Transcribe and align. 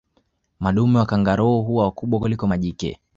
Madume 0.59 0.99
wa 0.99 1.05
kangaroo 1.05 1.61
huwa 1.61 1.83
wakubwa 1.85 2.19
kuliko 2.19 2.47
majike 2.47 2.99